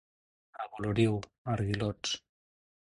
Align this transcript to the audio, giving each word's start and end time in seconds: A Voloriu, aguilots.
A 0.63 0.65
Voloriu, 0.71 1.21
aguilots. 1.55 2.19